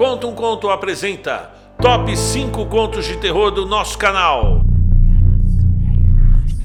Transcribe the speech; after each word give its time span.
Conta 0.00 0.26
um 0.26 0.34
Conto 0.34 0.70
apresenta 0.70 1.52
Top 1.78 2.16
5 2.16 2.64
contos 2.70 3.04
de 3.04 3.18
terror 3.18 3.50
do 3.50 3.66
nosso 3.66 3.98
canal. 3.98 4.62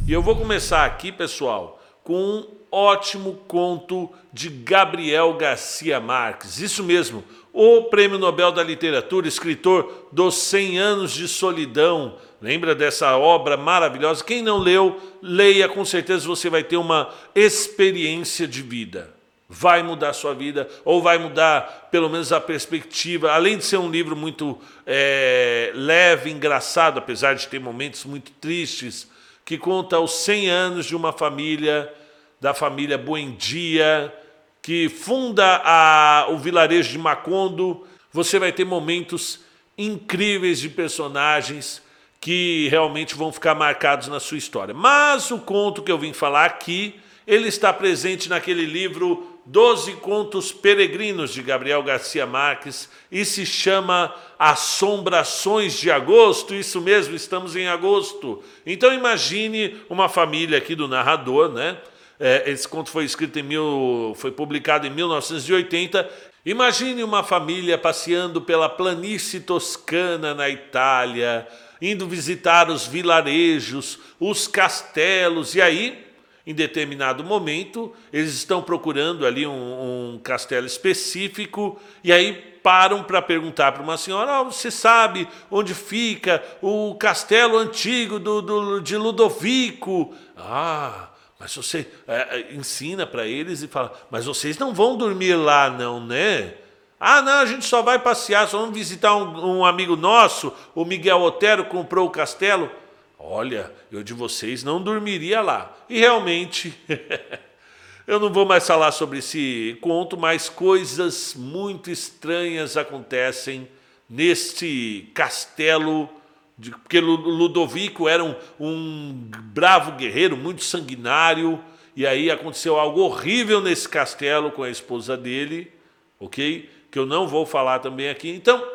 E 0.08 0.13
eu 0.13 0.22
vou 0.22 0.38
começar 0.38 0.86
aqui, 0.86 1.12
pessoal, 1.12 1.78
com 2.02 2.16
um 2.16 2.48
ótimo 2.71 3.34
conto 3.46 4.10
de 4.31 4.48
Gabriel 4.48 5.34
Garcia 5.34 5.99
Marques. 5.99 6.62
Isso 6.62 6.81
mesmo, 6.81 7.26
o 7.52 7.81
Prêmio 7.90 8.17
Nobel 8.17 8.53
da 8.53 8.63
Literatura, 8.63 9.28
escritor 9.28 10.08
dos 10.13 10.36
100 10.36 10.79
anos 10.79 11.12
de 11.12 11.28
solidão. 11.28 12.15
Lembra 12.42 12.74
dessa 12.74 13.17
obra 13.17 13.58
maravilhosa? 13.58 14.24
Quem 14.24 14.42
não 14.42 14.60
leu, 14.60 14.97
leia, 15.22 15.67
com 15.67 15.83
certeza 15.83 16.26
você 16.26 16.49
vai 16.49 16.63
ter 16.63 16.77
uma 16.77 17.09
experiência 17.36 18.47
de 18.47 18.61
vida 18.61 19.14
vai 19.48 19.84
mudar 19.84 20.09
a 20.09 20.13
sua 20.13 20.34
vida, 20.34 20.67
ou 20.84 21.02
vai 21.02 21.17
mudar 21.17 21.90
pelo 21.91 22.09
menos 22.09 22.31
a 22.31 22.41
perspectiva. 22.41 23.31
Além 23.31 23.58
de 23.58 23.66
ser 23.66 23.77
um 23.77 23.90
livro 23.90 24.16
muito 24.16 24.59
é, 24.86 25.72
leve, 25.76 26.31
engraçado, 26.31 26.98
apesar 26.98 27.36
de 27.36 27.48
ter 27.48 27.59
momentos 27.59 28.05
muito 28.05 28.31
tristes, 28.31 29.08
que 29.44 29.58
conta 29.58 30.00
os 30.00 30.12
100 30.23 30.50
anos 30.50 30.86
de 30.88 30.95
uma 30.95 31.13
família, 31.13 31.94
da 32.41 32.53
família 32.53 32.98
Buendia, 32.98 34.13
que 34.62 34.89
funda 34.89 35.62
a, 35.64 36.25
o 36.30 36.39
vilarejo 36.39 36.91
de 36.91 36.98
Macondo. 36.98 37.86
Você 38.12 38.39
vai 38.39 38.52
ter 38.52 38.66
momentos 38.66 39.41
incríveis 39.77 40.59
de 40.59 40.70
personagens 40.70 41.84
que 42.20 42.67
realmente 42.70 43.14
vão 43.14 43.31
ficar 43.31 43.53
marcados 43.53 44.08
na 44.08 44.20
sua 44.20 44.38
história. 44.38 44.73
Mas 44.73 45.30
o 45.30 45.38
conto 45.38 45.84
que 45.84 45.91
eu 45.91 46.00
vim 46.00 46.12
falar 46.12 46.45
aqui, 46.45 47.00
ele 47.27 47.48
está 47.48 47.72
presente 47.72 48.27
naquele 48.27 48.66
livro 48.66 49.34
Doze 49.45 49.94
Contos 49.94 50.52
Peregrinos 50.52 51.31
de 51.31 51.44
Gabriel 51.44 51.83
Garcia 51.83 52.25
Marques 52.25 52.89
e 53.11 53.23
se 53.23 53.45
chama 53.45 54.14
Assombrações 54.39 55.78
de 55.80 55.92
Agosto. 55.92 56.56
Isso 56.56 56.81
mesmo, 56.81 57.16
estamos 57.16 57.56
em 57.56 57.67
agosto. 57.67 58.44
Então 58.66 58.92
imagine 58.92 59.78
uma 59.88 60.09
família 60.09 60.58
aqui 60.58 60.73
do 60.73 60.88
narrador, 60.88 61.50
né? 61.50 61.78
É, 62.19 62.50
esse 62.50 62.67
conto 62.67 62.89
foi 62.89 63.03
escrito 63.03 63.38
em 63.38 63.44
mil, 63.44 64.14
foi 64.16 64.31
publicado 64.31 64.88
em 64.88 64.89
1980. 64.89 66.09
Imagine 66.44 67.03
uma 67.03 67.23
família 67.23 67.78
passeando 67.78 68.41
pela 68.41 68.67
planície 68.69 69.41
toscana 69.41 70.34
na 70.34 70.50
Itália, 70.50 71.47
indo 71.80 72.08
visitar 72.08 72.69
os 72.69 72.88
vilarejos, 72.88 74.00
os 74.19 74.47
castelos, 74.47 75.53
e 75.53 75.62
aí 75.62 76.05
em 76.45 76.53
determinado 76.53 77.23
momento, 77.23 77.93
eles 78.13 78.33
estão 78.33 78.61
procurando 78.61 79.25
ali 79.25 79.47
um, 79.47 80.13
um 80.13 80.19
castelo 80.19 80.67
específico 80.67 81.79
e 82.03 82.11
aí 82.11 82.33
param 82.61 83.03
para 83.03 83.21
perguntar 83.21 83.71
para 83.71 83.83
uma 83.83 83.97
senhora: 83.97 84.41
oh, 84.41 84.45
você 84.45 84.69
sabe 84.69 85.27
onde 85.49 85.73
fica 85.73 86.43
o 86.61 86.95
castelo 86.95 87.57
antigo 87.57 88.19
do, 88.19 88.41
do 88.41 88.79
de 88.79 88.95
Ludovico? 88.95 90.13
Ah, 90.38 91.09
mas 91.39 91.55
você 91.55 91.88
é, 92.07 92.53
ensina 92.53 93.07
para 93.07 93.25
eles 93.25 93.61
e 93.61 93.67
fala: 93.67 93.91
mas 94.11 94.25
vocês 94.25 94.57
não 94.57 94.73
vão 94.73 94.97
dormir 94.97 95.35
lá, 95.35 95.69
não, 95.69 96.03
né? 96.03 96.53
Ah, 96.99 97.21
não, 97.21 97.39
a 97.39 97.45
gente 97.45 97.66
só 97.66 97.81
vai 97.81 97.99
passear, 97.99 98.47
só 98.47 98.59
vamos 98.59 98.73
visitar 98.73 99.16
um, 99.16 99.57
um 99.57 99.66
amigo 99.66 99.95
nosso, 99.95 100.53
o 100.73 100.85
Miguel 100.85 101.21
Otero 101.21 101.66
comprou 101.66 102.07
o 102.07 102.11
castelo. 102.11 102.69
Olha, 103.17 103.71
eu 103.91 104.03
de 104.03 104.13
vocês 104.13 104.63
não 104.63 104.81
dormiria 104.81 105.41
lá. 105.41 105.75
E 105.89 105.99
realmente, 105.99 106.73
eu 108.05 108.19
não 108.19 108.31
vou 108.31 108.45
mais 108.45 108.67
falar 108.67 108.91
sobre 108.91 109.19
esse 109.19 109.77
conto, 109.81 110.17
mas 110.17 110.49
coisas 110.49 111.33
muito 111.35 111.89
estranhas 111.89 112.77
acontecem 112.77 113.67
neste 114.09 115.09
castelo. 115.13 116.09
De, 116.57 116.72
porque 116.72 117.00
Ludovico 117.00 118.07
era 118.07 118.23
um, 118.23 118.35
um 118.59 119.13
bravo 119.53 119.94
guerreiro, 119.94 120.38
muito 120.38 120.63
sanguinário, 120.63 121.61
e 121.95 122.06
aí 122.06 122.29
aconteceu 122.29 122.78
algo 122.78 123.01
horrível 123.01 123.61
nesse 123.61 123.88
castelo 123.88 124.51
com 124.51 124.63
a 124.63 124.69
esposa 124.69 125.17
dele, 125.17 125.72
ok? 126.19 126.69
Que 126.91 127.00
eu 127.00 127.06
não 127.06 127.28
vou 127.28 127.45
falar 127.45 127.79
também 127.79 128.09
aqui. 128.09 128.29
Então, 128.29 128.66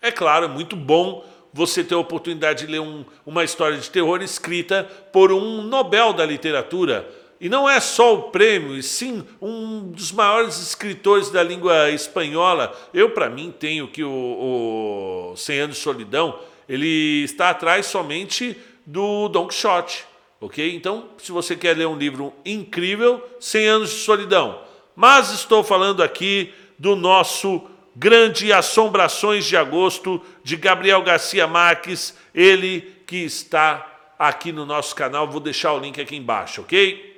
é 0.00 0.10
claro, 0.12 0.44
é 0.44 0.48
muito 0.48 0.76
bom 0.76 1.24
você 1.56 1.82
ter 1.82 1.94
a 1.94 1.98
oportunidade 1.98 2.66
de 2.66 2.70
ler 2.70 2.80
um, 2.80 3.02
uma 3.24 3.42
história 3.42 3.78
de 3.78 3.90
terror 3.90 4.20
escrita 4.20 4.84
por 5.10 5.32
um 5.32 5.62
Nobel 5.62 6.12
da 6.12 6.26
literatura. 6.26 7.08
E 7.40 7.48
não 7.48 7.68
é 7.68 7.80
só 7.80 8.14
o 8.14 8.22
prêmio, 8.24 8.76
e 8.76 8.82
sim 8.82 9.26
um 9.40 9.90
dos 9.90 10.12
maiores 10.12 10.58
escritores 10.58 11.30
da 11.30 11.42
língua 11.42 11.90
espanhola. 11.90 12.78
Eu, 12.92 13.10
para 13.10 13.30
mim, 13.30 13.54
tenho 13.58 13.88
que 13.88 14.04
o, 14.04 15.32
o 15.32 15.36
100 15.36 15.60
Anos 15.60 15.76
de 15.76 15.82
Solidão, 15.82 16.38
ele 16.68 17.24
está 17.24 17.48
atrás 17.48 17.86
somente 17.86 18.54
do 18.84 19.28
Don 19.28 19.46
Quixote. 19.46 20.04
Ok? 20.38 20.74
Então, 20.74 21.08
se 21.16 21.32
você 21.32 21.56
quer 21.56 21.74
ler 21.74 21.86
um 21.86 21.96
livro 21.96 22.34
incrível, 22.44 23.26
100 23.40 23.66
Anos 23.66 23.90
de 23.90 23.96
Solidão. 23.96 24.60
Mas 24.94 25.30
estou 25.30 25.64
falando 25.64 26.02
aqui 26.02 26.52
do 26.78 26.94
nosso 26.94 27.62
Grande 27.98 28.52
Assombrações 28.52 29.46
de 29.46 29.56
Agosto, 29.56 30.20
de 30.44 30.54
Gabriel 30.54 31.00
Garcia 31.00 31.46
Marques, 31.46 32.14
ele 32.34 32.94
que 33.06 33.24
está 33.24 34.12
aqui 34.18 34.52
no 34.52 34.66
nosso 34.66 34.94
canal. 34.94 35.26
Vou 35.26 35.40
deixar 35.40 35.72
o 35.72 35.80
link 35.80 35.98
aqui 35.98 36.14
embaixo, 36.14 36.60
ok? 36.60 37.16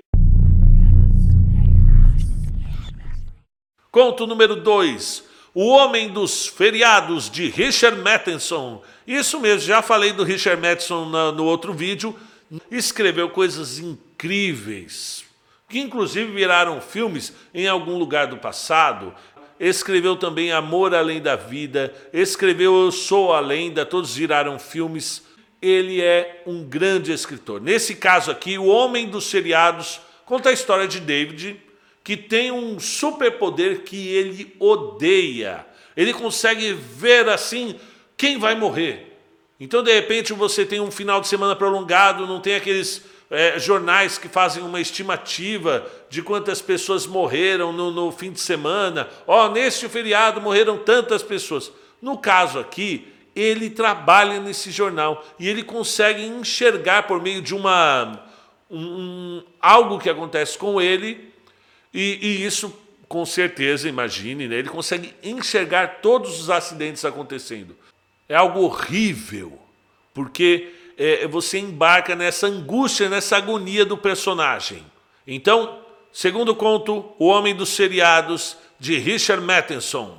Conto 3.91 4.25
número 4.25 4.55
2. 4.55 5.25
O 5.53 5.67
Homem 5.67 6.11
dos 6.11 6.47
Feriados, 6.47 7.28
de 7.28 7.49
Richard 7.49 8.00
Matheson. 8.00 8.81
Isso 9.05 9.41
mesmo, 9.41 9.67
já 9.67 9.83
falei 9.83 10.12
do 10.12 10.22
Richard 10.22 10.62
Matheson 10.62 11.06
no 11.33 11.44
outro 11.44 11.75
vídeo. 11.75 12.15
Escreveu 12.71 13.31
coisas 13.31 13.81
incríveis, 13.81 15.25
que 15.69 15.81
inclusive 15.81 16.31
viraram 16.31 16.81
filmes 16.81 17.33
em 17.53 17.67
algum 17.67 17.99
lugar 17.99 18.28
do 18.28 18.37
passado 18.37 19.12
escreveu 19.60 20.16
também 20.16 20.52
Amor 20.52 20.94
Além 20.94 21.20
da 21.20 21.36
Vida, 21.36 21.94
escreveu 22.12 22.84
Eu 22.84 22.92
Sou 22.92 23.32
a 23.32 23.41
Lenda, 23.41 23.84
todos 23.86 24.14
viraram 24.14 24.58
filmes. 24.58 25.22
Ele 25.60 26.00
é 26.00 26.42
um 26.46 26.62
grande 26.62 27.12
escritor. 27.12 27.60
Nesse 27.60 27.96
caso 27.96 28.30
aqui, 28.30 28.58
O 28.58 28.66
Homem 28.66 29.08
dos 29.08 29.26
Seriados 29.26 30.00
conta 30.24 30.50
a 30.50 30.52
história 30.52 30.86
de 30.86 31.00
David, 31.00 31.60
que 32.04 32.16
tem 32.16 32.52
um 32.52 32.78
superpoder 32.78 33.82
que 33.82 34.08
ele 34.08 34.54
odeia. 34.58 35.66
Ele 35.96 36.14
consegue 36.14 36.72
ver 36.72 37.28
assim 37.28 37.75
quem 38.16 38.38
vai 38.38 38.54
morrer. 38.54 39.19
Então, 39.60 39.82
de 39.82 39.92
repente, 39.92 40.32
você 40.32 40.64
tem 40.64 40.80
um 40.80 40.90
final 40.90 41.20
de 41.20 41.26
semana 41.26 41.56
prolongado, 41.56 42.26
não 42.26 42.40
tem 42.40 42.54
aqueles 42.54 43.02
é, 43.31 43.59
jornais 43.59 44.16
que 44.16 44.28
fazem 44.28 44.62
uma 44.62 44.81
estimativa 44.81 45.87
de 46.09 46.22
quantas 46.22 46.62
pessoas 46.62 47.06
morreram 47.06 47.72
no, 47.72 47.91
no 47.91 48.11
fim 48.11 48.33
de 48.33 48.41
semana. 48.41 49.09
Ó, 49.27 49.47
oh, 49.47 49.50
neste 49.50 49.89
feriado 49.89 50.41
morreram 50.41 50.78
tantas 50.78 51.22
pessoas. 51.22 51.71
No 52.00 52.17
caso 52.17 52.59
aqui, 52.59 53.09
ele 53.37 53.71
trabalha 53.71 54.41
nesse 54.41 54.71
jornal 54.71 55.25
e 55.38 55.49
ele 55.49 55.62
consegue 55.62 56.25
enxergar 56.25 57.06
por 57.06 57.22
meio 57.22 57.43
de 57.43 57.55
uma 57.55 58.25
um, 58.71 59.43
algo 59.61 59.99
que 59.99 60.11
acontece 60.11 60.59
com 60.59 60.81
ele 60.81 61.33
e, 61.93 62.19
e 62.21 62.44
isso 62.44 62.75
com 63.09 63.25
certeza, 63.25 63.88
imagine, 63.88 64.47
né? 64.47 64.56
ele 64.56 64.69
consegue 64.69 65.15
enxergar 65.22 66.00
todos 66.03 66.38
os 66.41 66.50
acidentes 66.50 67.05
acontecendo. 67.06 67.75
É 68.28 68.34
algo 68.34 68.61
horrível, 68.61 69.59
porque 70.12 70.71
é, 70.98 71.28
você 71.28 71.59
embarca 71.59 72.16
nessa 72.16 72.48
angústia, 72.48 73.09
nessa 73.09 73.36
agonia 73.36 73.84
do 73.84 73.97
personagem. 73.97 74.84
Então, 75.25 75.78
segundo 76.12 76.56
conto, 76.56 77.14
O 77.19 77.26
Homem 77.26 77.55
dos 77.55 77.69
Seriados, 77.69 78.56
de 78.81 78.99
Richard 78.99 79.44
Matheson. 79.44 80.19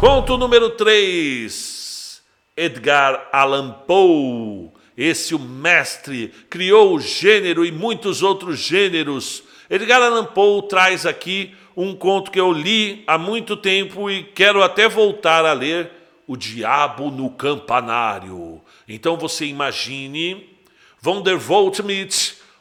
Conto 0.00 0.38
número 0.38 0.70
3. 0.70 2.22
Edgar 2.56 3.28
Allan 3.32 3.72
Poe. 3.86 4.70
Esse 4.96 5.34
o 5.34 5.38
mestre 5.38 6.32
criou 6.48 6.94
o 6.94 7.00
gênero 7.00 7.64
e 7.64 7.70
muitos 7.70 8.22
outros 8.22 8.58
gêneros. 8.58 9.42
Edgar 9.68 10.02
Allan 10.02 10.24
Poe 10.24 10.66
traz 10.68 11.04
aqui 11.04 11.54
um 11.76 11.94
conto 11.94 12.30
que 12.30 12.40
eu 12.40 12.50
li 12.50 13.04
há 13.06 13.18
muito 13.18 13.56
tempo 13.56 14.10
e 14.10 14.24
quero 14.24 14.62
até 14.62 14.88
voltar 14.88 15.44
a 15.44 15.52
ler, 15.52 15.92
O 16.26 16.36
Diabo 16.36 17.10
no 17.10 17.30
Campanário. 17.30 18.60
Então 18.88 19.16
você 19.16 19.44
imagine 19.44 20.56
Von 21.00 21.22
der 21.22 21.38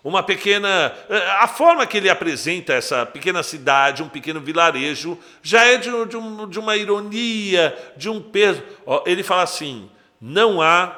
uma 0.04 0.22
pequena. 0.22 0.94
Eh, 1.10 1.32
a 1.40 1.48
forma 1.48 1.88
que 1.88 1.98
ele 1.98 2.12
apresenta 2.12 2.74
essa 2.74 3.08
pequena 3.08 3.42
cidade, 3.42 4.04
um 4.04 4.08
pequeno 4.08 4.40
vilarejo, 4.40 5.18
já 5.42 5.66
é 5.66 5.78
de, 5.78 5.90
de, 6.06 6.16
um, 6.16 6.48
de 6.48 6.60
uma 6.60 6.78
ironia, 6.78 7.76
de 7.98 8.08
um 8.08 8.22
peso. 8.22 8.62
Ele 9.04 9.24
fala 9.24 9.42
assim: 9.42 9.90
não 10.22 10.62
há 10.62 10.96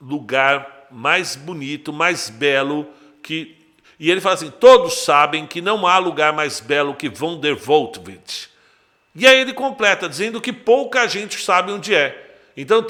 lugar 0.00 0.86
mais 0.88 1.34
bonito, 1.34 1.92
mais 1.92 2.30
belo 2.30 2.86
que 3.24 3.57
E 3.98 4.10
ele 4.10 4.20
fala 4.20 4.34
assim: 4.34 4.50
todos 4.50 4.98
sabem 4.98 5.46
que 5.46 5.60
não 5.60 5.86
há 5.86 5.98
lugar 5.98 6.32
mais 6.32 6.60
belo 6.60 6.94
que 6.94 7.08
Von 7.08 7.40
der 7.40 7.54
Voltwitz. 7.54 8.48
E 9.14 9.26
aí 9.26 9.40
ele 9.40 9.52
completa 9.52 10.08
dizendo 10.08 10.40
que 10.40 10.52
pouca 10.52 11.08
gente 11.08 11.42
sabe 11.42 11.72
onde 11.72 11.94
é. 11.94 12.26
Então, 12.56 12.84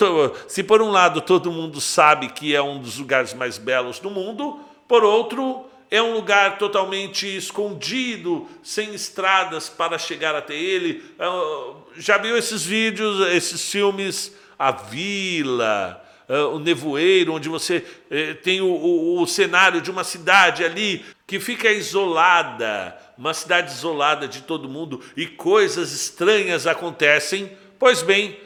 se 0.47 0.63
por 0.63 0.81
um 0.81 0.91
lado 0.91 1.21
todo 1.21 1.53
mundo 1.53 1.81
sabe 1.81 2.29
que 2.29 2.55
é 2.55 2.63
um 2.63 2.79
dos 2.79 2.99
lugares 2.99 3.35
mais 3.35 3.59
belos 3.59 3.99
do 3.99 4.11
mundo, 4.11 4.61
por 4.87 5.05
outro, 5.05 5.67
é 5.91 6.01
um 6.03 6.15
lugar 6.15 6.59
totalmente 6.59 7.37
escondido, 7.37 8.49
sem 8.63 8.95
estradas 8.95 9.69
para 9.69 9.99
chegar 9.99 10.35
até 10.35 10.55
ele. 10.55 11.03
Ah, 11.19 11.75
já 11.97 12.19
viu 12.19 12.37
esses 12.37 12.65
vídeos, 12.65 13.27
esses 13.29 13.71
filmes? 13.71 14.35
A 14.59 14.73
Vila, 14.73 16.03
ah, 16.29 16.49
o 16.49 16.59
Nevoeiro, 16.59 17.35
onde 17.35 17.49
você 17.49 17.85
eh, 18.11 18.35
tem 18.35 18.61
o, 18.61 18.67
o, 18.67 19.23
o 19.23 19.27
cenário 19.27 19.81
de 19.81 19.91
uma 19.91 20.05
cidade 20.05 20.65
ali 20.65 21.05
que 21.27 21.41
fica 21.41 21.71
isolada, 21.71 22.97
uma 23.17 23.35
cidade 23.35 23.73
isolada 23.73 24.29
de 24.29 24.43
todo 24.43 24.69
mundo 24.69 25.01
e 25.17 25.27
coisas 25.27 25.93
estranhas 25.93 26.67
acontecem. 26.67 27.51
Pois 27.79 28.03
bem, 28.03 28.37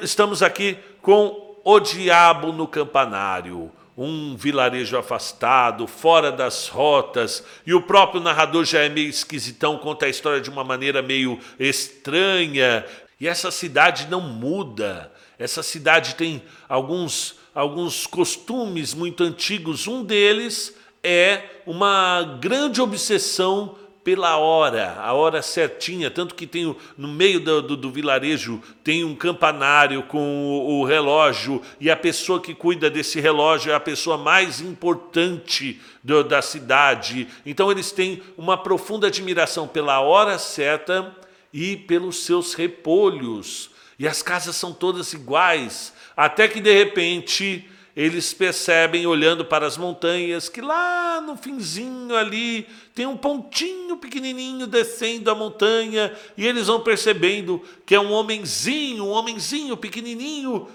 Estamos 0.00 0.44
aqui 0.44 0.78
com 1.02 1.56
o 1.64 1.80
diabo 1.80 2.52
no 2.52 2.68
campanário, 2.68 3.72
um 3.98 4.36
vilarejo 4.36 4.96
afastado, 4.96 5.88
fora 5.88 6.30
das 6.30 6.68
rotas, 6.68 7.44
e 7.66 7.74
o 7.74 7.82
próprio 7.82 8.20
narrador 8.20 8.64
já 8.64 8.78
é 8.78 8.88
meio 8.88 9.08
esquisitão, 9.08 9.76
conta 9.76 10.06
a 10.06 10.08
história 10.08 10.40
de 10.40 10.48
uma 10.48 10.62
maneira 10.62 11.02
meio 11.02 11.36
estranha. 11.58 12.84
E 13.20 13.26
essa 13.26 13.50
cidade 13.50 14.06
não 14.08 14.20
muda. 14.20 15.12
Essa 15.40 15.62
cidade 15.62 16.16
tem 16.16 16.42
alguns, 16.68 17.36
alguns 17.54 18.06
costumes 18.06 18.92
muito 18.92 19.24
antigos. 19.24 19.88
Um 19.88 20.04
deles 20.04 20.76
é 21.02 21.44
uma 21.66 22.38
grande 22.38 22.82
obsessão 22.82 23.74
pela 24.04 24.36
hora, 24.36 24.94
a 24.98 25.12
hora 25.12 25.42
certinha, 25.42 26.10
tanto 26.10 26.34
que 26.34 26.46
tem 26.46 26.74
no 26.96 27.08
meio 27.08 27.38
do, 27.38 27.62
do, 27.62 27.76
do 27.76 27.90
vilarejo 27.90 28.62
tem 28.82 29.04
um 29.04 29.14
campanário 29.14 30.02
com 30.04 30.18
o, 30.18 30.80
o, 30.80 30.84
relógio 30.84 31.60
e 31.78 31.90
a 31.90 31.96
pessoa 31.96 32.40
que 32.40 32.54
cuida 32.54 32.90
desse 32.90 33.20
relógio 33.20 33.72
é 33.72 33.74
a 33.74 33.80
pessoa 33.80 34.16
mais 34.16 34.60
importante 34.60 35.80
do, 36.02 36.24
da 36.24 36.40
cidade. 36.40 37.28
Então 37.44 37.70
eles 37.70 37.92
têm 37.92 38.22
uma 38.38 38.56
profunda 38.56 39.06
admiração 39.06 39.68
pela 39.68 40.00
hora 40.00 40.38
certa 40.38 41.14
e 41.52 41.76
pelos 41.76 42.24
seus 42.24 42.54
repolhos. 42.54 43.70
E 44.00 44.08
as 44.08 44.22
casas 44.22 44.56
são 44.56 44.72
todas 44.72 45.12
iguais, 45.12 45.92
até 46.16 46.48
que 46.48 46.58
de 46.58 46.72
repente 46.72 47.68
eles 47.94 48.32
percebem, 48.32 49.06
olhando 49.06 49.44
para 49.44 49.66
as 49.66 49.76
montanhas, 49.76 50.48
que 50.48 50.62
lá 50.62 51.20
no 51.20 51.36
finzinho 51.36 52.16
ali 52.16 52.66
tem 52.94 53.04
um 53.04 53.14
pontinho 53.14 53.98
pequenininho 53.98 54.66
descendo 54.66 55.30
a 55.30 55.34
montanha, 55.34 56.16
e 56.34 56.46
eles 56.46 56.68
vão 56.68 56.80
percebendo 56.80 57.62
que 57.84 57.94
é 57.94 58.00
um 58.00 58.10
homenzinho, 58.10 59.04
um 59.04 59.10
homenzinho 59.10 59.76
pequenininho, 59.76 60.66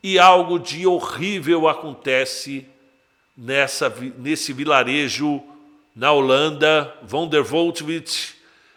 e 0.00 0.16
algo 0.16 0.56
de 0.56 0.86
horrível 0.86 1.68
acontece 1.68 2.64
nessa, 3.36 3.92
nesse 4.16 4.52
vilarejo 4.52 5.42
na 5.96 6.12
Holanda, 6.12 6.94
Von 7.02 7.26
der 7.26 7.42
Voltwitz, 7.42 8.36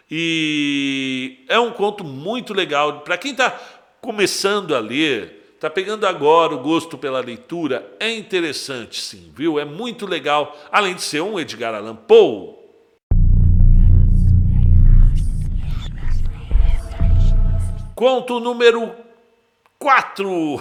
e 0.10 1.46
é 1.48 1.60
um 1.60 1.72
conto 1.72 2.04
muito 2.04 2.52
legal. 2.52 3.02
Para 3.02 3.18
quem 3.18 3.32
está 3.32 3.81
começando 4.02 4.76
a 4.76 4.80
ler, 4.80 5.40
Está 5.62 5.70
pegando 5.70 6.08
agora 6.08 6.56
o 6.56 6.60
gosto 6.60 6.98
pela 6.98 7.20
leitura? 7.20 7.96
É 8.00 8.12
interessante, 8.12 9.00
sim, 9.00 9.32
viu? 9.36 9.60
É 9.60 9.64
muito 9.64 10.08
legal, 10.08 10.58
além 10.72 10.96
de 10.96 11.04
ser 11.04 11.22
um 11.22 11.40
Edgar 11.40 11.76
Allan 11.76 11.96
Poe. 11.96 12.56
Conto 17.94 18.40
número 18.40 18.92
4. 19.78 20.60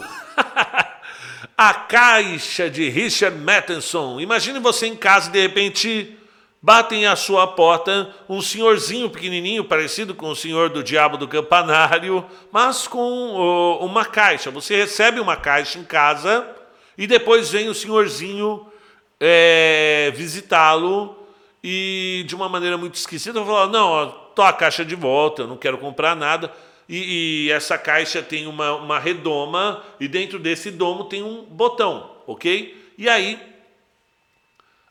A 1.57 1.73
caixa 1.73 2.69
de 2.69 2.91
Richard 2.91 3.39
Matheson. 3.39 4.21
Imagine 4.21 4.59
você 4.59 4.87
em 4.87 4.97
casa 4.97 5.31
e 5.31 5.33
de 5.33 5.41
repente 5.41 6.20
batem 6.63 7.07
à 7.07 7.17
sua 7.17 7.47
porta 7.47 8.15
um 8.29 8.41
senhorzinho 8.41 9.09
pequenininho, 9.09 9.65
parecido 9.65 10.15
com 10.15 10.31
o 10.31 10.37
senhor 10.37 10.69
do 10.69 10.83
diabo 10.83 11.17
do 11.17 11.27
campanário, 11.27 12.25
mas 12.53 12.87
com 12.87 13.79
uma 13.81 14.05
caixa. 14.05 14.51
Você 14.51 14.77
recebe 14.77 15.21
uma 15.21 15.37
caixa 15.37 15.79
em 15.79 15.85
casa 15.85 16.47
e 16.99 17.07
depois 17.07 17.51
vem 17.51 17.69
o 17.69 17.75
senhorzinho 17.75 18.67
é, 19.19 20.13
visitá-lo 20.15 21.17
e 21.63 22.25
de 22.27 22.35
uma 22.35 22.49
maneira 22.49 22.77
muito 22.77 22.95
esquisita 22.95 23.45
falar: 23.45 23.69
Não, 23.69 23.89
ó, 23.89 24.07
tô 24.07 24.43
a 24.43 24.53
caixa 24.53 24.85
de 24.85 24.95
volta, 24.95 25.43
eu 25.43 25.47
não 25.47 25.57
quero 25.57 25.79
comprar 25.79 26.15
nada. 26.15 26.53
E, 26.89 27.47
e 27.47 27.53
essa 27.53 27.79
caixa 27.79 28.21
tem 28.21 28.49
uma, 28.49 28.75
uma 28.75 28.99
redoma 28.99 29.81
e 30.01 30.09
dentro 30.09 30.41
desse 30.41 30.73
domo 30.73 31.05
tem 31.05 31.23
um 31.23 31.45
botão, 31.45 32.11
ok? 32.27 32.93
E 32.99 33.09
aí 33.09 33.39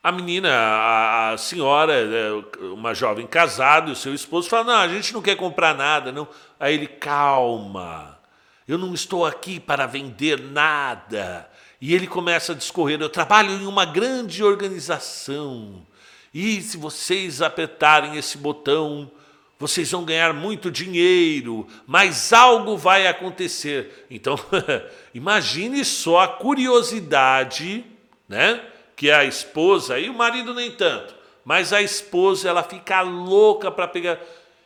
a 0.02 0.12
menina, 0.12 0.50
a, 0.50 1.32
a, 1.32 1.38
senhora, 1.38 1.94
é, 1.94 2.32
uma 2.68 2.94
jovem 2.94 3.28
casada, 3.28 3.90
e 3.90 3.94
o 3.94 3.96
seu 3.96 4.14
esposo 4.14 4.50
fala: 4.50 4.64
Não, 4.64 4.80
a 4.80 4.88
gente 4.88 5.14
não 5.14 5.22
quer 5.22 5.36
comprar 5.36 5.76
nada, 5.76 6.12
não. 6.12 6.28
Aí 6.60 6.74
ele, 6.74 6.88
calma, 6.88 8.18
eu 8.68 8.78
não 8.78 8.94
estou 8.94 9.26
aqui 9.26 9.60
para 9.60 9.86
vender 9.86 10.40
nada. 10.40 11.50
E 11.82 11.94
ele 11.94 12.08
começa 12.08 12.54
a 12.54 12.56
discorrer: 12.56 13.02
Eu 13.02 13.10
trabalho 13.10 13.52
em 13.52 13.66
uma 13.66 13.86
grande 13.86 14.42
organização. 14.42 15.86
E 16.34 16.62
se 16.62 16.78
vocês 16.78 17.42
apertarem 17.42 18.16
esse 18.16 18.38
botão, 18.38 19.12
vocês 19.58 19.92
vão 19.92 20.06
ganhar 20.06 20.34
muito 20.34 20.72
dinheiro, 20.72 21.68
mas 21.86 22.32
algo 22.32 22.78
vai 22.78 23.08
acontecer. 23.08 24.06
Então, 24.10 24.40
imagine 25.14 25.84
só 25.84 26.20
a 26.22 26.28
curiosidade, 26.30 27.84
né? 28.28 28.62
Que 29.00 29.10
é 29.10 29.16
a 29.16 29.24
esposa, 29.24 29.98
e 29.98 30.10
o 30.10 30.14
marido 30.14 30.54
nem 30.54 30.72
tanto, 30.72 31.16
mas 31.46 31.72
a 31.72 31.82
esposa 31.82 32.50
ela 32.50 32.62
fica 32.62 33.00
louca 33.00 33.72
para 33.72 33.88
pegar. 33.88 34.20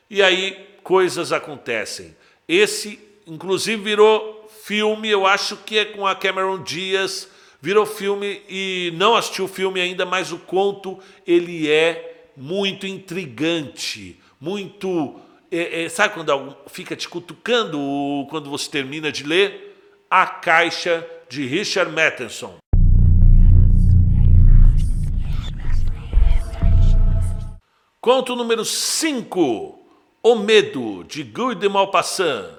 E 0.10 0.24
aí 0.24 0.76
coisas 0.82 1.32
acontecem. 1.32 2.18
Esse, 2.48 3.00
inclusive, 3.28 3.84
virou 3.84 4.50
filme, 4.64 5.08
eu 5.08 5.28
acho 5.28 5.58
que 5.58 5.78
é 5.78 5.86
com 5.86 6.08
a 6.08 6.16
Cameron 6.16 6.64
Diaz, 6.64 7.30
virou 7.62 7.86
filme 7.86 8.42
e 8.50 8.92
não 8.96 9.16
assisti 9.16 9.40
o 9.40 9.48
filme 9.48 9.80
ainda, 9.80 10.04
mas 10.04 10.32
o 10.32 10.40
conto 10.40 11.00
ele 11.28 11.70
é 11.70 12.32
muito 12.36 12.88
intrigante, 12.88 14.20
muito. 14.42 15.22
É, 15.52 15.84
é, 15.84 15.90
sabe 15.90 16.16
quando 16.16 16.58
fica 16.66 16.96
te 16.96 17.08
cutucando 17.08 17.78
quando 18.32 18.50
você 18.50 18.68
termina 18.68 19.12
de 19.12 19.26
ler? 19.26 19.78
A 20.10 20.26
Caixa 20.26 21.08
de 21.30 21.46
Richard 21.46 21.92
Matheson. 21.92 22.63
Conto 28.04 28.36
número 28.36 28.66
5. 28.66 29.80
O 30.22 30.36
Medo, 30.36 31.06
de 31.06 31.24
Guy 31.24 31.56
de 31.56 31.70
Maupassant. 31.70 32.50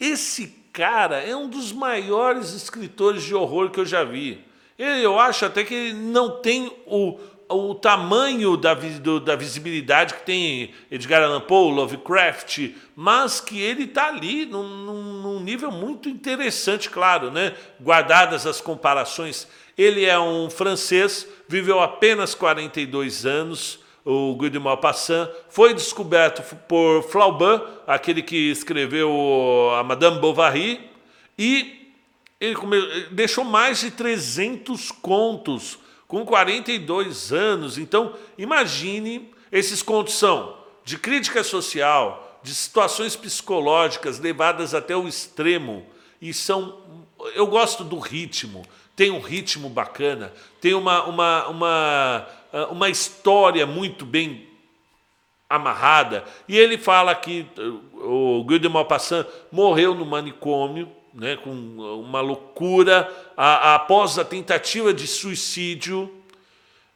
Esse 0.00 0.48
cara 0.72 1.18
é 1.20 1.36
um 1.36 1.48
dos 1.48 1.70
maiores 1.70 2.54
escritores 2.54 3.22
de 3.22 3.32
horror 3.32 3.70
que 3.70 3.78
eu 3.78 3.86
já 3.86 4.02
vi. 4.02 4.44
Eu 4.76 5.16
acho 5.20 5.44
até 5.44 5.62
que 5.62 5.72
ele 5.72 5.92
não 5.92 6.40
tem 6.40 6.72
o, 6.86 7.20
o 7.48 7.72
tamanho 7.76 8.56
da, 8.56 8.74
do, 8.74 9.20
da 9.20 9.36
visibilidade 9.36 10.14
que 10.14 10.26
tem 10.26 10.74
Edgar 10.90 11.22
Allan 11.22 11.42
Poe, 11.42 11.72
Lovecraft, 11.72 12.70
mas 12.96 13.40
que 13.40 13.60
ele 13.62 13.84
está 13.84 14.08
ali 14.08 14.44
num, 14.44 14.66
num, 15.22 15.38
nível 15.38 15.70
muito 15.70 16.08
interessante, 16.08 16.90
claro, 16.90 17.30
né? 17.30 17.54
guardadas 17.80 18.44
as 18.44 18.60
comparações. 18.60 19.46
Ele 19.78 20.04
é 20.04 20.18
um 20.18 20.50
francês, 20.50 21.28
viveu 21.46 21.78
apenas 21.78 22.34
42 22.34 23.24
anos, 23.24 23.78
o 24.04 24.34
Guy 24.34 24.50
de 24.50 24.58
Maupassant, 24.58 25.30
foi 25.48 25.74
descoberto 25.74 26.42
por 26.66 27.02
Flaubert, 27.02 27.62
aquele 27.86 28.22
que 28.22 28.50
escreveu 28.50 29.70
a 29.78 29.82
Madame 29.82 30.18
Bovary, 30.18 30.80
e 31.38 31.92
ele 32.40 32.56
deixou 33.10 33.44
mais 33.44 33.80
de 33.80 33.90
300 33.90 34.90
contos 34.90 35.78
com 36.08 36.24
42 36.24 37.32
anos. 37.32 37.78
Então, 37.78 38.14
imagine, 38.36 39.30
esses 39.52 39.82
contos 39.82 40.14
são 40.14 40.56
de 40.84 40.98
crítica 40.98 41.44
social, 41.44 42.40
de 42.42 42.54
situações 42.54 43.14
psicológicas 43.14 44.18
levadas 44.18 44.74
até 44.74 44.96
o 44.96 45.06
extremo, 45.06 45.86
e 46.20 46.32
são. 46.32 46.78
Eu 47.34 47.46
gosto 47.46 47.84
do 47.84 47.98
ritmo, 47.98 48.64
tem 48.96 49.10
um 49.10 49.20
ritmo 49.20 49.68
bacana, 49.68 50.32
tem 50.60 50.72
uma, 50.72 51.04
uma, 51.04 51.48
uma 51.48 52.26
uma 52.70 52.88
história 52.88 53.66
muito 53.66 54.04
bem 54.04 54.48
amarrada. 55.50 56.24
E 56.48 56.56
ele 56.56 56.78
fala 56.78 57.12
que 57.12 57.44
uh, 57.58 58.38
o 58.38 58.44
Guy 58.44 58.60
de 58.60 58.68
Maupassant 58.68 59.26
morreu 59.50 59.94
no 59.96 60.06
manicômio, 60.06 60.88
né, 61.12 61.36
com 61.36 61.50
uma 61.50 62.20
loucura, 62.20 63.12
a, 63.36 63.72
a, 63.72 63.74
após 63.74 64.16
a 64.16 64.24
tentativa 64.24 64.94
de 64.94 65.08
suicídio. 65.08 66.14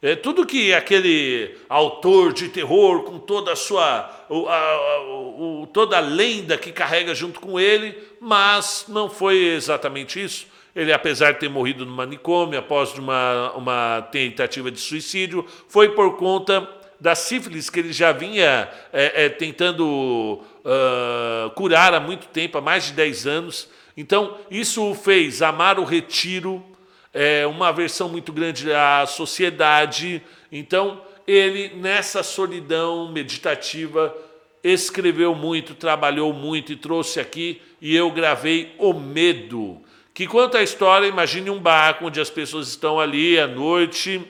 É, 0.01 0.15
tudo 0.15 0.47
que 0.47 0.73
aquele 0.73 1.57
autor 1.69 2.33
de 2.33 2.49
terror, 2.49 3.03
com 3.03 3.19
toda 3.19 3.53
a 3.53 3.57
sua. 3.57 4.27
O, 4.29 4.47
a, 4.47 5.01
o, 5.01 5.69
toda 5.73 5.97
a 5.97 6.01
lenda 6.01 6.57
que 6.57 6.71
carrega 6.71 7.15
junto 7.15 7.41
com 7.41 7.59
ele, 7.59 7.97
mas 8.21 8.85
não 8.87 9.09
foi 9.09 9.37
exatamente 9.47 10.23
isso. 10.23 10.47
Ele, 10.75 10.93
apesar 10.93 11.33
de 11.33 11.41
ter 11.41 11.49
morrido 11.49 11.87
no 11.87 11.93
manicômio 11.93 12.59
após 12.59 12.99
uma, 12.99 13.53
uma 13.53 14.03
tentativa 14.11 14.71
de 14.71 14.81
suicídio, 14.81 15.47
foi 15.69 15.91
por 15.91 16.17
conta 16.17 16.69
da 17.01 17.15
sífilis 17.15 17.69
que 17.69 17.81
ele 17.81 17.93
já 17.93 18.13
vinha 18.13 18.69
é, 18.93 19.27
é, 19.27 19.29
tentando 19.29 20.41
uh, 20.65 21.51
curar 21.51 21.93
há 21.95 22.01
muito 22.01 22.27
tempo, 22.29 22.59
há 22.59 22.61
mais 22.61 22.87
de 22.87 22.93
10 22.95 23.27
anos. 23.27 23.69
Então, 23.97 24.37
isso 24.51 24.91
o 24.91 24.95
fez 24.95 25.43
amar 25.43 25.79
o 25.79 25.85
retiro, 25.85 26.65
é, 27.13 27.47
uma 27.47 27.69
aversão 27.69 28.09
muito 28.09 28.33
grande 28.33 28.73
à 28.73 29.07
sociedade. 29.07 30.23
Então, 30.51 31.01
ele, 31.27 31.75
nessa 31.77 32.23
solidão 32.23 33.13
meditativa, 33.13 34.15
escreveu 34.63 35.35
muito, 35.35 35.75
trabalhou 35.75 36.33
muito 36.33 36.73
e 36.73 36.77
trouxe 36.77 37.21
aqui, 37.21 37.61
e 37.81 37.95
eu 37.95 38.11
gravei 38.11 38.75
O 38.79 38.95
Medo, 38.95 39.81
que 40.15 40.29
conta 40.29 40.59
a 40.59 40.63
história, 40.63 41.09
imagine 41.09 41.51
um 41.51 41.59
barco 41.59 42.07
onde 42.07 42.21
as 42.21 42.31
pessoas 42.31 42.69
estão 42.69 43.01
ali 43.01 43.37
à 43.37 43.49
noite, 43.49 44.23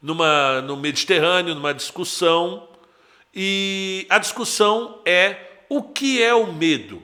numa, 0.00 0.62
no 0.62 0.76
Mediterrâneo, 0.76 1.56
numa 1.56 1.74
discussão, 1.74 2.68
e 3.34 4.06
a 4.08 4.18
discussão 4.18 5.00
é 5.04 5.64
o 5.68 5.82
que 5.82 6.22
é 6.22 6.32
o 6.32 6.52
medo. 6.52 7.02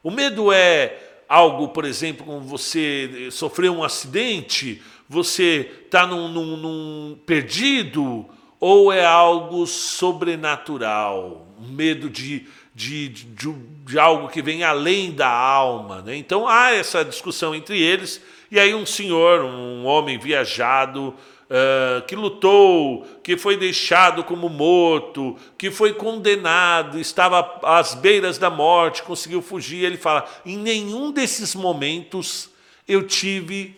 O 0.00 0.12
medo 0.12 0.52
é 0.52 0.96
algo, 1.28 1.68
por 1.68 1.84
exemplo, 1.84 2.24
como 2.24 2.40
você 2.40 3.28
sofreu 3.32 3.74
um 3.74 3.82
acidente, 3.82 4.80
você 5.08 5.68
está 5.84 6.06
num, 6.06 6.28
num, 6.28 6.56
num, 6.56 7.18
perdido, 7.26 8.26
ou 8.60 8.92
é 8.92 9.04
algo 9.04 9.66
sobrenatural, 9.66 11.48
medo 11.58 12.08
de, 12.08 12.46
de, 12.80 13.10
de, 13.10 13.52
de, 13.84 13.98
algo 13.98 14.28
que 14.28 14.40
vem 14.40 14.64
além 14.64 15.12
da 15.12 15.28
alma. 15.28 16.00
Né? 16.00 16.16
Então 16.16 16.48
há 16.48 16.70
essa 16.70 17.04
discussão 17.04 17.54
entre 17.54 17.78
eles, 17.78 18.22
e 18.50 18.58
aí 18.58 18.74
um 18.74 18.86
senhor, 18.86 19.44
um 19.44 19.84
homem 19.84 20.18
viajado, 20.18 21.08
uh, 21.08 22.00
que 22.06 22.16
lutou, 22.16 23.06
que 23.22 23.36
foi 23.36 23.58
deixado 23.58 24.24
como 24.24 24.48
morto, 24.48 25.36
que 25.58 25.70
foi 25.70 25.92
condenado, 25.92 26.98
estava 26.98 27.60
às 27.64 27.94
beiras 27.94 28.38
da 28.38 28.48
morte, 28.48 29.02
conseguiu 29.02 29.42
fugir. 29.42 29.84
Ele 29.84 29.98
fala: 29.98 30.26
em 30.46 30.56
nenhum 30.56 31.12
desses 31.12 31.54
momentos 31.54 32.48
eu 32.88 33.06
tive 33.06 33.76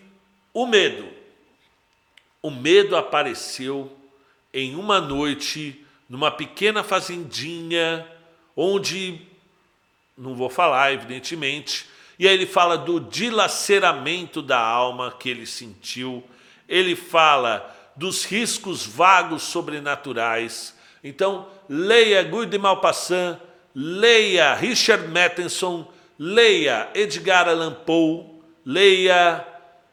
o 0.55 0.65
medo. 0.65 1.09
O 2.41 2.53
medo 2.53 2.97
apareceu 2.97 3.91
em 4.55 4.77
uma 4.77 5.01
noite, 5.01 5.85
numa 6.09 6.31
pequena 6.31 6.85
fazendinha, 6.85 8.07
onde, 8.57 9.21
não 10.17 10.35
vou 10.35 10.51
falar, 10.51 10.93
evidentemente, 10.93 11.87
e 12.19 12.29
aí 12.29 12.35
ele 12.35 12.47
fala 12.47 12.77
do 12.77 13.01
dilaceramento 13.01 14.43
da 14.43 14.59
alma 14.59 15.11
que 15.19 15.29
ele 15.29 15.47
sentiu, 15.47 16.23
ele 16.69 16.95
fala 16.95 17.75
dos 17.97 18.25
riscos 18.25 18.87
vagos 18.87 19.43
sobrenaturais. 19.43 20.75
Então, 21.03 21.49
leia 21.69 22.23
Guy 22.23 22.47
de 22.47 22.59
Maupassant, 22.59 23.39
leia 23.75 24.55
Richard 24.55 25.09
Matheson, 25.09 25.91
leia 26.19 26.89
Edgar 26.95 27.49
Allan 27.49 27.75
Poe, 27.75 28.25
leia 28.65 29.47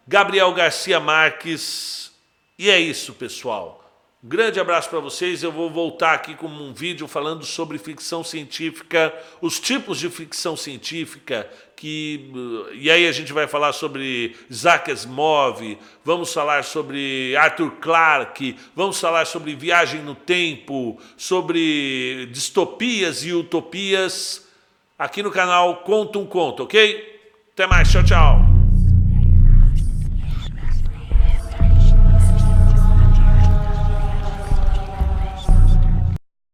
Gabriel 0.08 0.54
Garcia 0.54 1.00
Marques. 1.00 2.12
E 2.58 2.70
é 2.70 2.80
isso, 2.80 3.13
pessoal. 3.13 3.79
Grande 4.22 4.60
abraço 4.60 4.90
para 4.90 5.00
vocês. 5.00 5.44
Eu 5.44 5.52
vou 5.52 5.70
voltar 5.70 6.14
aqui 6.14 6.36
com 6.36 6.48
um 6.48 6.74
vídeo 6.74 7.08
falando 7.08 7.46
sobre 7.46 7.78
ficção 7.78 8.22
científica, 8.22 9.14
os 9.40 9.62
tipos 9.62 9.98
de 9.98 10.10
ficção 10.10 10.58
científica 10.58 11.50
que 11.74 12.30
e 12.74 12.92
aí 12.92 13.08
a 13.08 13.14
gente 13.14 13.32
vai 13.32 13.48
falar 13.48 13.72
sobre 13.72 14.36
Isaac 14.50 14.92
Asimov, 14.92 15.78
vamos 16.04 16.34
falar 16.34 16.66
sobre 16.66 17.34
Arthur 17.38 17.72
Clarke, 17.80 18.58
vamos 18.76 19.00
falar 19.00 19.24
sobre 19.24 19.56
viagem 19.56 20.02
no 20.02 20.16
tempo, 20.16 21.00
sobre 21.16 22.26
distopias 22.34 23.24
e 23.24 23.32
utopias 23.32 24.46
aqui 24.98 25.24
no 25.24 25.32
canal 25.32 25.78
Conta 25.78 26.20
um 26.20 26.26
Conto, 26.26 26.64
ok? 26.64 27.22
Até 27.54 27.66
mais, 27.66 27.90
tchau, 27.90 28.04
tchau. 28.04 28.38